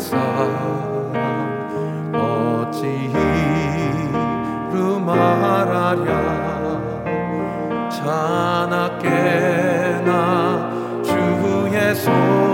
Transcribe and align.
사랑 0.00 1.12
어찌 2.14 3.12
이루 4.70 4.98
말하랴? 4.98 6.40
자나깨나 7.90 9.10
주의 11.04 11.94
손 11.94 12.49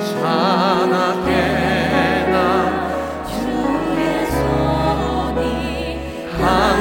자나깨나 0.00 1.67
아. 6.50 6.77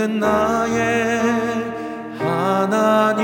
힘든 0.00 0.18
나의 0.18 1.20
하나님이시로다. 2.18 3.20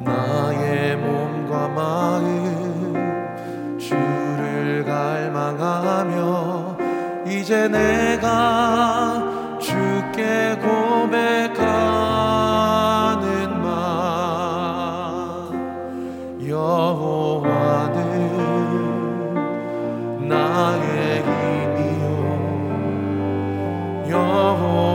나의 0.00 0.96
몸과 0.96 1.68
마음 1.68 3.78
주를 3.78 4.84
갈망하며 4.84 6.76
이제 7.28 7.68
내가 7.68 9.22
주께 9.60 10.58
고백하는 10.60 11.60
말 13.62 13.70
여호와는 16.48 18.00
나의 20.28 20.99
home. 24.60 24.89